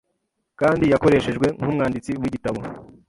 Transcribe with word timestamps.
kandi 0.59 0.83
yakoreshejwe 0.93 1.47
nkumwanditsi 1.57 2.11
wigitabo 2.19 2.59